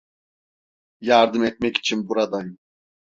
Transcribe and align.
Yardım 1.01 1.43
etmek 1.43 1.77
için 1.77 2.09
buradayım. 2.09 2.57